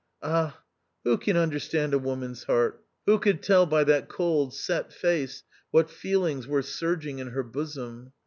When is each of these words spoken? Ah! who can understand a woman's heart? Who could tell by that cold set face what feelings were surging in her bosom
Ah! 0.23 0.57
who 1.03 1.15
can 1.15 1.37
understand 1.37 1.93
a 1.93 1.99
woman's 1.99 2.45
heart? 2.45 2.83
Who 3.05 3.19
could 3.19 3.43
tell 3.43 3.67
by 3.67 3.83
that 3.83 4.09
cold 4.09 4.51
set 4.55 4.91
face 4.91 5.43
what 5.69 5.91
feelings 5.91 6.47
were 6.47 6.63
surging 6.63 7.19
in 7.19 7.27
her 7.27 7.43
bosom 7.43 8.11